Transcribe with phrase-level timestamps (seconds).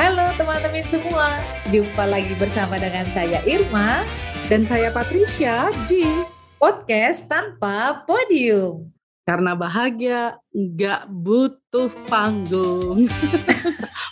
[0.00, 4.00] Halo teman-teman semua, jumpa lagi bersama dengan saya Irma
[4.48, 6.24] Dan saya Patricia di
[6.56, 8.99] podcast tanpa podium.
[9.24, 13.06] Karena Bahagia nggak butuh panggung.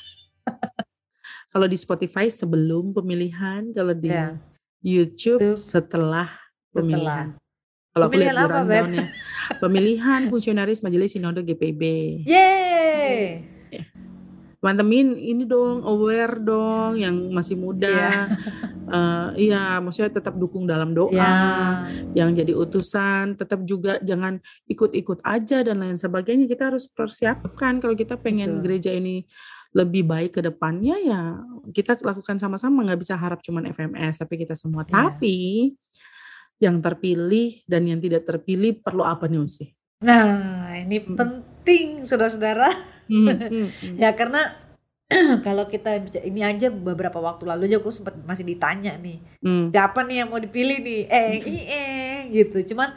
[1.52, 4.38] kalau di Spotify sebelum pemilihan, kalau di Ya.
[4.84, 6.30] YouTube setelah
[6.70, 7.34] pemilihan.
[7.90, 9.10] Kalau aku lihat apa, rundown-nya,
[9.58, 11.82] Pemilihan fungsionaris Majelis Sinode GPB.
[12.28, 13.57] Yeay!
[14.58, 17.88] Teman-teman ini dong aware dong yang masih muda.
[17.88, 18.22] Iya.
[18.88, 21.12] Eh, iya, maksudnya tetap dukung dalam doa.
[21.12, 21.28] Ya,
[22.16, 27.92] yang jadi utusan tetap juga jangan ikut-ikut aja dan lain sebagainya kita harus persiapkan kalau
[27.92, 28.64] kita pengen Betul.
[28.64, 29.28] gereja ini
[29.76, 31.36] lebih baik ke depannya ya
[31.68, 35.12] kita lakukan sama-sama nggak bisa harap cuman FMS tapi kita semua Iya.
[35.12, 35.36] tapi
[36.56, 39.68] yang terpilih dan yang tidak terpilih perlu apa nih sih
[40.00, 41.44] nah ini Hmm.
[41.58, 42.70] Penting saudara-saudara.
[43.10, 43.96] Hmm, hmm, hmm.
[43.98, 44.54] Ya karena
[45.46, 50.04] kalau kita ini aja beberapa waktu lalu aja aku sempat masih ditanya nih Hmm, siapa
[50.04, 52.92] nih yang mau dipilih nih eh eh gitu cuman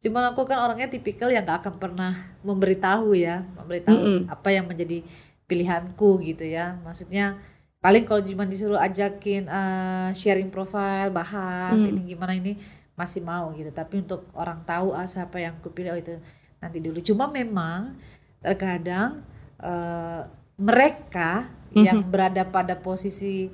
[0.00, 4.32] cuman aku kan orangnya tipikal yang gak akan pernah memberitahu ya memberitahu Mm-mm.
[4.32, 5.04] apa yang menjadi
[5.44, 7.36] pilihanku gitu ya maksudnya
[7.84, 11.90] paling kalau cuma disuruh ajakin eh, sharing profile bahas Mm.
[11.92, 12.56] ini gimana ini
[12.96, 16.16] masih mau gitu tapi untuk orang tahu ah siapa yang aku pilih oh itu
[16.60, 17.96] nanti dulu cuma memang
[18.38, 19.24] terkadang
[19.58, 20.22] eh,
[20.56, 22.08] mereka yang Mhm.
[22.08, 23.48] berada pada posisi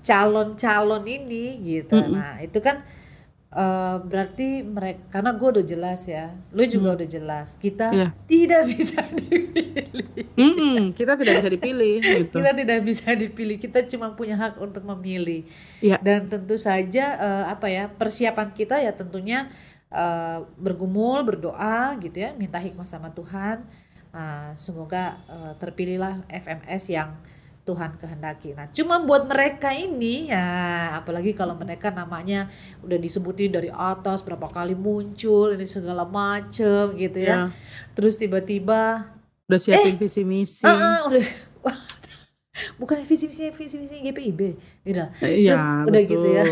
[0.00, 1.96] calon-calon ini gitu.
[1.96, 2.12] Mm-mm.
[2.12, 2.84] Nah, itu kan
[3.48, 6.96] eh, berarti mereka karena gue udah jelas ya, lu juga Hmm.
[7.00, 8.08] udah jelas, kita Iya.
[8.28, 10.26] tidak bisa dipilih.
[10.36, 14.84] Mm-mm, kita tidak bisa dipilih gitu Kita tidak bisa dipilih, kita cuma punya hak untuk
[14.84, 15.48] memilih.
[15.80, 15.96] Iya.
[15.98, 19.48] Dan tentu saja eh, apa ya persiapan kita ya tentunya
[19.96, 23.64] eh, bergumul, berdoa gitu ya, minta hikmah sama Tuhan.
[24.12, 27.16] Nah, semoga eh, terpilihlah FMS yang
[27.66, 28.54] Tuhan kehendaki.
[28.54, 32.46] Nah, cuma buat mereka ini ya, apalagi kalau mereka namanya
[32.86, 37.26] udah disebutin dari atas berapa kali muncul ini segala macem gitu ya.
[37.26, 37.40] ya
[37.98, 39.10] Terus tiba-tiba
[39.46, 41.22] udah siapin visi misi ah, ah, udah
[42.82, 44.40] bukan visi misi visi misi GPIB
[44.82, 46.44] beda Iya, Terus udah gitu ya.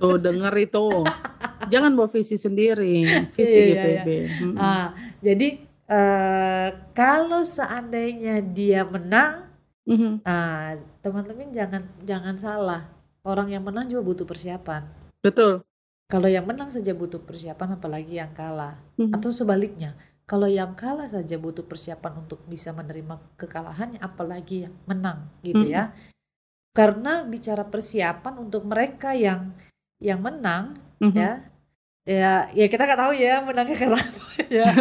[0.00, 0.84] Tuh denger itu.
[1.66, 4.08] Jangan bawa visi sendiri, visi Iya, iya, GPB.
[4.40, 4.54] Mm-mm.
[4.56, 4.88] ah
[5.20, 5.48] jadi
[5.84, 9.52] eh, kalau seandainya dia menang
[9.84, 10.24] Mhm.
[10.24, 12.88] ah, teman-teman jangan jangan salah
[13.20, 14.80] orang yang menang juga butuh persiapan
[15.20, 15.60] Betul.
[16.06, 19.12] kalau yang menang saja butuh persiapan apalagi yang kalah Mhm.
[19.12, 19.92] atau sebaliknya
[20.24, 25.72] kalau yang kalah saja butuh persiapan untuk bisa menerima kekalahannya apalagi yang menang gitu Mm.
[25.76, 25.84] ya
[26.72, 29.52] karena bicara persiapan untuk mereka yang
[30.00, 31.12] yang menang Mhm.
[31.12, 31.44] ya
[32.04, 34.66] ya ya kita nggak tahu ya menangnya karena apa ya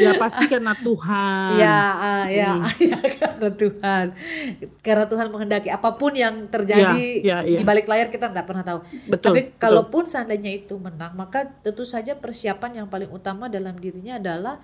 [0.00, 1.50] ya pasti karena Tuhan.
[1.56, 2.64] ya ah, ya Hmm.
[2.88, 4.04] ya karena Tuhan
[4.80, 7.58] karena Tuhan menghendaki apa pun yang terjadi Ya, ya, ya.
[7.60, 9.24] di balik layar kita nggak pernah tahu Betul.
[9.30, 9.58] Tapi betul.
[9.58, 14.60] kalaupun seandainya itu menang, maka tentu saja persiapan yang paling utama dalam dirinya adalah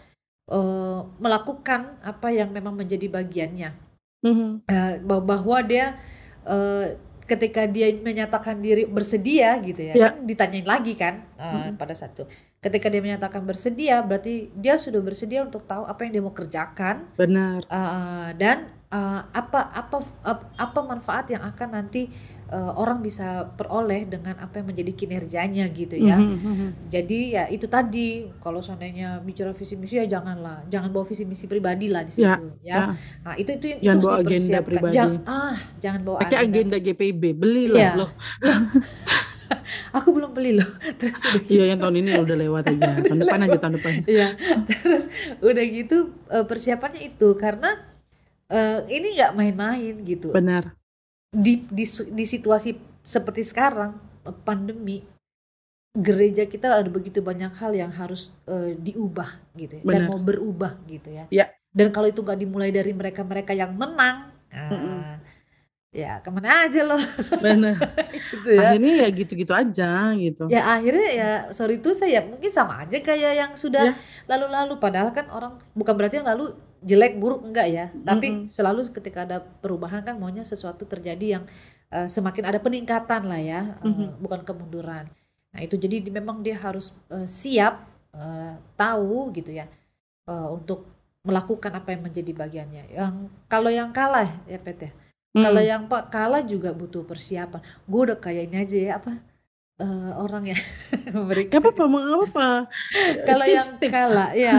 [0.48, 3.70] eh, melakukan apa yang memang menjadi bagiannya.
[4.22, 4.48] Mhm.
[4.66, 5.96] Eh, bah- bahwa dia
[6.44, 6.96] eh,
[7.32, 10.04] ketika dia menyatakan diri bersedia gitu ya, Ya.
[10.10, 11.76] kan ditanyain lagi kan eh, Mhm.
[11.76, 12.28] pada satu.
[12.59, 17.09] Ketika dia menyatakan bersedia, berarti dia sudah bersedia untuk tahu apa yang dia mau kerjakan
[17.15, 17.65] Benar.
[17.65, 19.97] eh, dan eh, apa apa
[20.54, 22.12] apa manfaat yang akan nanti
[22.52, 26.20] eh, orang bisa peroleh dengan apa yang menjadi kinerjanya gitu ya.
[26.20, 26.68] Mhm, mhm.
[26.92, 31.48] Jadi ya itu tadi kalau seandainya bicara visi misi ya janganlah, jangan bawa visi misi
[31.48, 32.76] pribadi lah di situ Ya, ya.
[32.76, 32.84] ya.
[33.24, 34.94] Nah, itu itu itu Jangan harus bawa agenda pribadi.
[34.94, 37.92] Jangan ah, jangan bawa Pakai agenda GPB, belilah Iya.
[37.96, 38.10] loh.
[39.96, 40.70] Aku belum beli loh.
[41.00, 41.52] Terus udah gitu.
[41.56, 42.88] Iya yang tahun ini udah lewat aja.
[43.04, 43.92] Tahun depan aja tahun depan.
[44.08, 44.28] Iya.
[44.69, 45.04] Terus
[45.40, 45.96] udah gitu
[46.28, 47.81] eh, persiapannya itu karena
[48.49, 50.32] eh, ini nggak main-main gitu.
[50.32, 50.72] Benar.
[51.32, 55.00] Di di di situasi seperti sekarang eh, pandemi
[55.93, 60.76] gereja kita ada begitu banyak hal yang harus eh, diubah gitu ya, dan mau berubah
[60.84, 61.25] gitu ya.
[61.32, 61.52] Ya.
[61.73, 65.17] Dan kalau itu nggak dimulai dari mereka-mereka yang menang, ah,
[65.88, 67.00] ya ke mana aja loh
[67.40, 67.76] Benar.
[68.32, 68.76] gitu ya.
[68.76, 70.44] Akhirnya ya gitu-gitu aja gitu.
[70.52, 73.96] Ya akhirnya ya sorry itu saya mungkin sama aja kayak yang sudah Ya.
[74.28, 76.52] lalu-lalu padahal kan orang bukan berarti yang lalu
[76.82, 78.50] jelek buruk enggak ya tapi Mm-mm.
[78.50, 81.44] selalu ketika ada perubahan kan maunya sesuatu terjadi yang
[81.88, 84.19] eh, semakin ada peningkatan lah ya eh, Mhm.
[84.19, 85.06] bukan kemunduran
[85.52, 89.67] nah itu jadi di- memang dia harus eh, siap eh, tahu gitu ya
[90.26, 90.90] eh, untuk
[91.23, 92.85] melakukan apa yang menjadi bagiannya.
[92.90, 93.14] Yang
[93.46, 94.93] kalau yang kalah ya Pet ya.
[95.32, 95.70] Kalau Mm.
[95.70, 97.62] yang pak kalah juga butuh persiapan.
[97.87, 99.23] Gue udah kayak ini aja ya apa
[99.78, 100.58] eh, orang yang
[101.06, 101.62] Gak memberikan.
[101.62, 102.67] apa-apa, mau apa?
[103.31, 104.55] Kalau yang kalah, ya.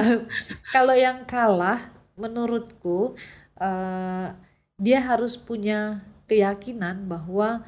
[0.71, 1.79] Kalau yang kalah,
[2.19, 3.15] menurutku
[3.59, 4.27] eh,
[4.79, 7.63] dia harus punya keyakinan bahwa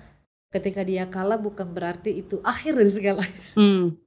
[0.53, 3.45] ketika dia kalah bukan berarti itu akhir dari segalanya.
[3.56, 3.97] Hmm,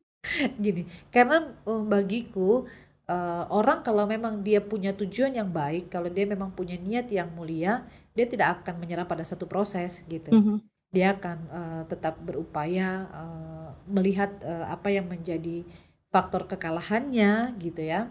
[0.60, 0.82] Gini,
[1.14, 2.68] karena eh, bagiku
[3.08, 7.30] eh, orang kalau memang dia punya tujuan yang baik, kalau dia memang punya niat yang
[7.32, 7.86] mulia,
[8.16, 10.36] dia tidak akan menyerah pada satu proses gitu.
[10.36, 10.60] mhm,
[10.92, 15.64] Dia akan eh, tetap berupaya eh, melihat eh, apa yang menjadi
[16.12, 18.08] faktor kekalahannya gitu ya.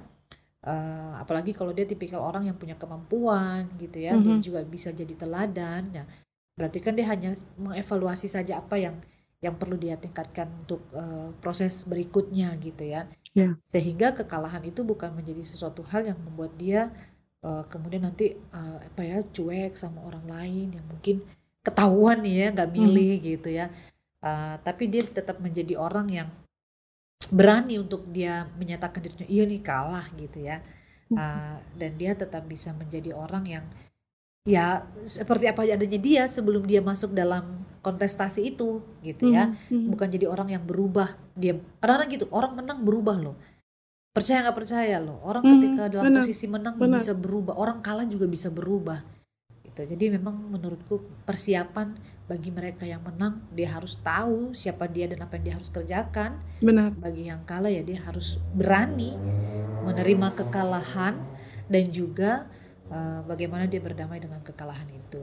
[0.67, 4.43] Eh, apalagi kalau dia tipikal orang yang punya kemampuan gitu ya, dia Mhm.
[4.43, 5.83] juga bisa jadi teladan.
[5.95, 6.03] Ya,
[6.59, 8.95] berarti kan dia hanya mengevaluasi saja apa yang
[9.45, 13.07] yang perlu dia tingkatkan untuk eh, proses berikutnya gitu ya.
[13.37, 13.55] Ya.
[13.71, 16.91] Sehingga kekalahan itu bukan menjadi sesuatu hal yang membuat dia
[17.45, 21.23] eh, kemudian nanti eh, apa ya cuek sama orang lain yang mungkin
[21.63, 23.65] ketahuan nih ya nggak milih gitu ya.
[24.25, 26.29] Eh, tapi dia tetap menjadi orang yang
[27.27, 30.61] berani untuk dia menyatakan dirinya iya nih kalah gitu ya.
[31.07, 33.65] Uh, dan dia tetap bisa menjadi orang yang
[34.47, 39.87] ya seperti apa adanya dia sebelum dia masuk dalam kontestasi itu gitu ya mhm, mhm.
[39.91, 43.35] bukan jadi orang yang berubah dia kadang-kadang gitu orang menang berubah loh
[44.15, 46.97] percaya nggak percaya loh orang Hmm, ketika dalam benar, posisi menang benar.
[46.99, 48.99] bisa berubah orang kalah juga bisa berubah
[49.77, 51.93] gitu jadi memang menurutku persiapan
[52.25, 56.41] bagi mereka yang menang dia harus tahu siapa dia dan apa yang dia harus kerjakan
[56.57, 56.97] Benar.
[56.97, 59.13] bagi yang kalah ya dia harus berani
[59.85, 61.13] menerima kekalahan
[61.69, 62.49] dan juga
[62.89, 65.21] eh, bagaimana dia berdamai dengan kekalahan itu.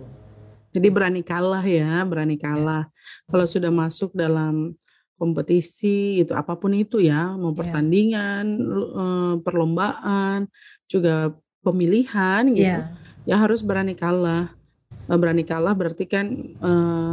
[0.74, 2.86] Jadi berani kalah ya, berani kalah.
[3.30, 4.74] Kalau sudah masuk dalam
[5.14, 7.58] kompetisi itu apa pun itu ya, mau Ya.
[7.62, 8.44] pertandingan,
[9.02, 10.50] eh, perlombaan,
[10.90, 11.32] juga
[11.64, 14.52] pemilihan gitu, Iya, ya harus berani kalah.
[15.04, 17.12] Eh, Berani kalah berarti kan eh,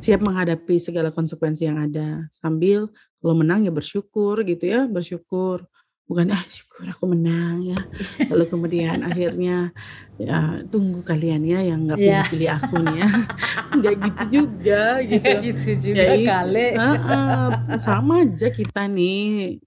[0.00, 2.26] siap menghadapi segala konsekuensi yang ada.
[2.32, 2.88] Sambil
[3.20, 5.68] kalau menang ya bersyukur gitu ya, bersyukur.
[6.10, 7.78] Bukan ah syukur aku menang ya.
[8.26, 9.70] Lalu kemudian akhirnya
[10.18, 12.26] ya tunggu kalian ya yang nggak Iya.
[12.26, 13.08] pilih-pilih aku nih ya.
[13.78, 15.30] Nggak gitu juga gitu.
[15.46, 16.66] gitu juga Ya, kali.
[16.74, 17.46] Heeh,
[17.78, 19.62] sama aja kita nih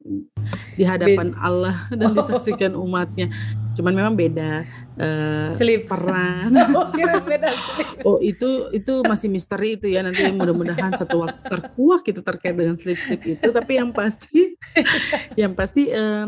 [0.75, 3.31] di hadapan Allah dan disaksikan umatnya.
[3.73, 4.67] Cuman memang beda
[4.99, 5.89] eh, Slip.
[5.89, 6.51] peran.
[6.77, 6.89] Oh,
[7.25, 7.87] beda slip.
[8.05, 12.75] Oh itu itu masih misteri itu ya nanti mudah-mudahan satu waktu terkuak itu terkait dengan
[12.77, 13.47] slip-slip itu.
[13.49, 14.57] Tapi yang pasti,
[15.41, 16.27] yang pasti eh,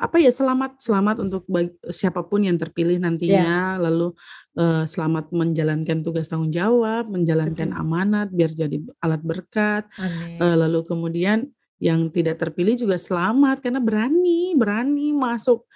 [0.00, 3.76] apa ya selamat selamat untuk bag- siapa pun yang terpilih nantinya.
[3.78, 4.14] Lalu
[4.58, 7.80] eh, selamat menjalankan tugas tanggung jawab, menjalankan Betul.
[7.80, 9.84] amanat biar jadi alat berkat.
[9.98, 10.38] Amin.
[10.40, 11.50] Eh, lalu kemudian
[11.82, 15.66] yang tidak terpilih juga selamat karena berani berani masuk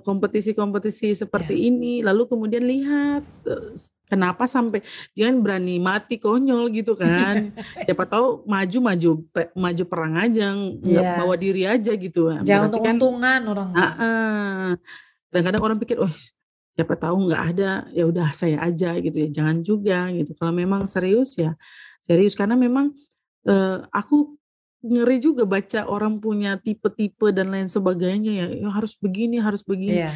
[0.00, 3.74] kompetisi-kompetisi seperti ini lalu kemudian lihat eh,
[4.06, 4.80] kenapa sampai
[5.12, 7.50] jangan berani mati konyol gitu kan
[7.82, 11.16] siapa tahu maju maju pe- maju perang aja nggak Iya.
[11.16, 13.68] bawa diri aja gitu Jangan Berarti untuk kan untungan orang.
[15.30, 16.10] Kadang-kadang orang pikir, oh
[16.74, 19.28] siapa tahu nggak ada, ya udah saya aja gitu ya.
[19.30, 20.34] Jangan juga gitu.
[20.34, 21.54] Kalau memang serius ya
[22.02, 22.90] serius karena memang
[23.46, 24.39] eh, aku
[24.80, 30.08] ngeri juga baca orang punya tipe-tipe dan lain sebagainya ya, ya harus begini, harus begini.
[30.08, 30.12] Iya.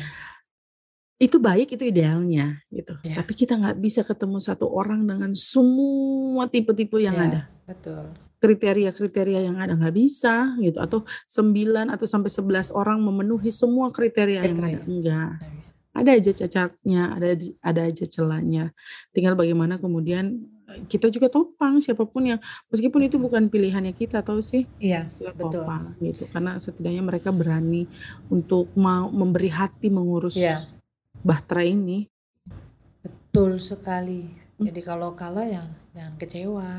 [1.20, 2.96] Itu baik, itu idealnya gitu.
[3.04, 3.20] Iya.
[3.20, 8.04] Tapi kita nggak bisa ketemu satu orang dengan semua tipe-tipe yang Iya, ada Betul.
[8.40, 14.48] kriteria-kriteria yang ada nggak bisa gitu atau 9 atau sampai 11 orang memenuhi semua kriteria
[14.48, 14.80] yang Kriteria.
[14.80, 15.30] ada enggak
[15.94, 17.28] ada aja cacatnya ada
[17.62, 18.74] ada aja celahnya
[19.14, 20.42] tinggal bagaimana kemudian
[20.84, 25.32] kita juga topang siapa pun yang meskipun itu bukan pilihannya kita tahu sih Iya, kita
[25.32, 25.62] betul.
[25.62, 27.86] topang gitu karena setidaknya mereka berani
[28.26, 30.64] untuk mau memberi hati mengurus Iya.
[31.20, 32.10] bahtera ini
[33.02, 34.30] Betul sekali.
[34.54, 34.70] Hmm.
[34.70, 36.70] Jadi kalau kalah ya jangan kecewa.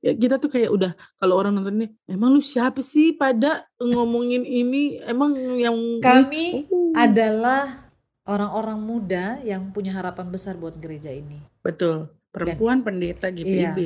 [0.00, 4.40] ya kita tuh kayak udah kalau orang nonton ini emang lu siapa sih pada ngomongin
[4.40, 6.94] ini emang yang Kami Oh.
[6.96, 7.90] adalah
[8.24, 11.42] orang-orang muda yang punya harapan besar buat gereja ini.
[11.60, 12.08] Betul.
[12.28, 13.72] Perempuan pendeta Iya.
[13.72, 13.78] GPIB.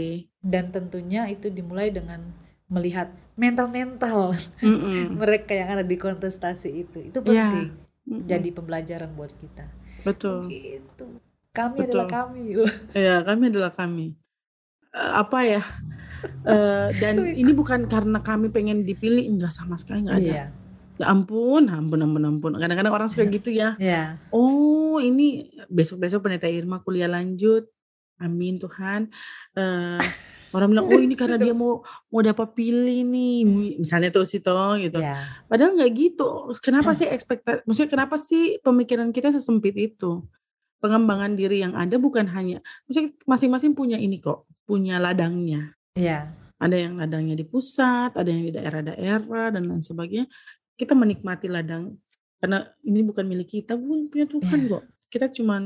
[0.42, 2.18] Dan tentunya itu dimulai dengan
[2.66, 4.34] melihat mental-mental
[5.20, 6.98] mereka yang ada di kontestasi itu.
[7.04, 7.46] Itu Iya.
[7.48, 7.68] penting.
[8.02, 8.26] Mm-mm.
[8.26, 9.66] Jadi pembelajaran buat kita.
[10.02, 10.50] betul.
[10.50, 11.06] Gitu.
[11.52, 12.02] Kami Betul.
[12.02, 12.40] adalah kami.
[12.96, 14.06] Ya, kami adalah kami.
[14.90, 15.62] Eh, apa ya?
[16.42, 20.26] Eh, dan ini bukan karena kami pengen dipilih, enggak sama sekali enggak ada.
[20.26, 20.44] Iya.
[20.98, 22.52] Ya ampun, ampun, ampun, ampun.
[22.56, 23.78] Kadang-kadang orang suka gitu ya.
[23.78, 24.18] Ya.
[24.28, 27.70] Oh, ini besok-besok pendeta Irma kuliah lanjut.
[28.22, 29.10] Amin Tuhan.
[29.58, 29.98] Uh,
[30.54, 33.42] orang bilang, "Oh ini karena dia mau mau dapat pilih nih,"
[33.82, 35.02] misalnya tuh si Tong gitu.
[35.02, 35.42] Ya.
[35.50, 36.54] Padahal nggak gitu.
[36.62, 40.22] Kenapa sih ekspekta maksudnya kenapa sih pemikiran kita sesempit itu?
[40.82, 45.74] Pengembangan diri yang ada bukan hanya maksudnya masing-masing punya ini kok, punya ladangnya.
[45.98, 46.30] Iya.
[46.62, 50.30] Ada yang ladangnya di pusat, ada yang di daerah-daerah dan lain sebagainya.
[50.78, 51.98] Kita menikmati ladang
[52.42, 54.70] karena ini bukan milik kita, bukan punya Tuhan Ya.
[54.74, 54.84] kok.
[55.06, 55.62] Kita cuman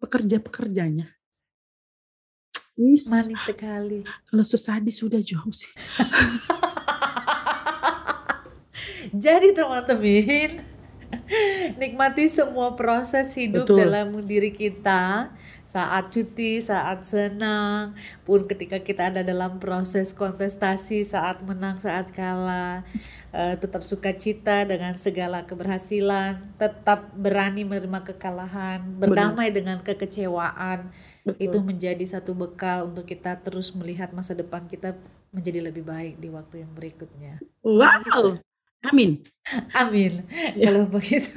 [0.00, 1.08] pekerja-pekerjanya.
[2.80, 4.00] Manis sekali.
[4.08, 5.68] Kalau sesadis sudah jauh sih.
[9.24, 10.62] Jadi teman-teman,
[11.80, 13.78] nikmati semua proses hidup Betul.
[13.86, 15.32] dalam diri kita.
[15.70, 17.94] Saat cuti, saat senang,
[18.26, 22.82] pun ketika kita ada dalam proses kontestasi, saat menang, saat kalah,
[23.30, 30.90] eh, tetap sukacita dengan segala keberhasilan, tetap berani menerima kekalahan, berdamai dengan kekecewaan.
[31.38, 31.70] Itu Betul.
[31.70, 34.98] menjadi satu bekal untuk kita terus melihat masa depan kita
[35.30, 37.38] menjadi lebih baik di waktu yang berikutnya.
[37.62, 38.42] Wow.
[38.84, 39.20] Amin.
[39.76, 40.24] Amin.
[40.56, 41.36] Kalau begitu,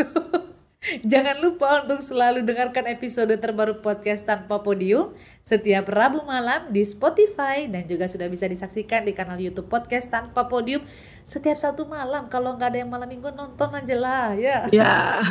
[1.04, 7.68] jangan lupa untuk selalu dengarkan episode terbaru podcast tanpa podium setiap Rabu malam di Spotify
[7.72, 10.84] dan juga sudah bisa disaksikan di kanal YouTube podcast tanpa podium
[11.24, 12.28] setiap satu malam.
[12.28, 14.68] Kalau nggak ada yang malam minggu nonton aja lah ya.
[14.76, 15.24] Ya,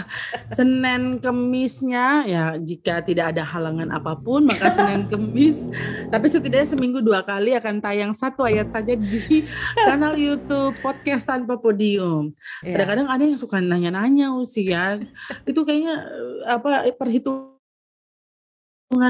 [0.53, 5.69] Senin Kemisnya ya jika tidak ada halangan apa pun maka Senin Kemis
[6.09, 9.45] tapi setidaknya seminggu dua kali akan tayang satu ayat saja di
[9.77, 12.33] kanal YouTube podcast tanpa podium.
[12.65, 12.77] Ya.
[12.77, 14.97] Kadang-kadang ada yang suka nanya-nanya usia
[15.47, 17.53] itu kayaknya eh, apa perhitungan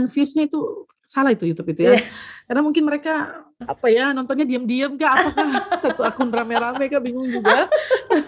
[0.08, 2.00] viewsnya itu salah itu YouTube itu ya.
[2.00, 2.08] Iya.
[2.48, 5.48] Karena mungkin mereka apa ya nontonnya diam-diam kah apakah
[5.82, 7.68] satu akun rame-rame kah bingung juga.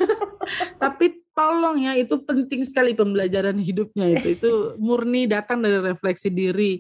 [0.83, 6.79] Tapi tolong ya itu penting sekali pembelajaran hidupnya itu itu murni datang dari refleksi diri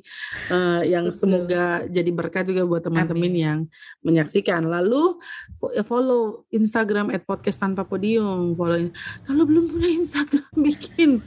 [0.48, 1.18] eh, yang Betul.
[1.18, 3.58] semoga jadi berkat juga buat teman-teman yang
[4.06, 4.62] menyaksikan.
[4.62, 5.18] Lalu
[5.58, 8.54] fo- follow Instagram @podcast tanpa podium.
[8.54, 8.88] Follow
[9.26, 11.18] kalau belum punya Instagram bikin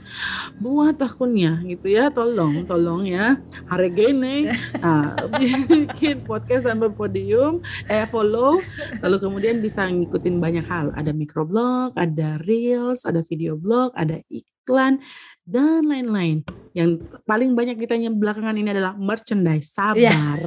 [0.58, 2.08] buat akunnya gitu ya.
[2.08, 3.36] Tolong tolong ya.
[3.68, 4.48] Hari gini
[4.80, 5.12] nah,
[5.68, 8.62] bikin podcast tanpa podium eh follow
[9.04, 15.02] lalu kemudian bisa ngikutin banyak hal ada microblog ada reels ada video blog ada iklan
[15.42, 16.44] dan lain-lain
[16.76, 20.12] yang paling banyak ditanya belakangan ini adalah merchandise Iya.
[20.12, 20.42] sabar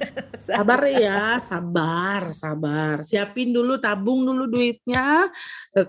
[0.48, 5.28] sabar ya sabar sabar siapin dulu tabung dulu duitnya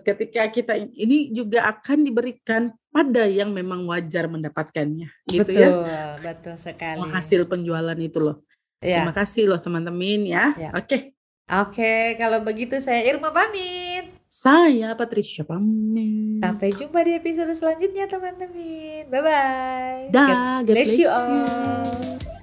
[0.04, 6.56] ketika kita ini juga akan diberikan pada yang memang wajar mendapatkannya gitu betul, ya betul
[6.56, 7.04] sekali.
[7.12, 8.44] hasil penjualan itu loh
[8.84, 9.02] Ya.
[9.02, 10.54] Terima kasih loh teman-teman ya.
[10.54, 10.70] Ya.
[10.78, 11.16] Oke,
[11.46, 13.95] Oke, kalau begitu saya Irma pamit.
[14.36, 16.44] Saya Patricia pamit.
[16.44, 19.08] Sampai jumpa di episode selanjutnya teman-teman.
[19.08, 20.02] Bye bye.
[20.12, 21.08] Dah, God bless you bless you.
[21.08, 22.35] all.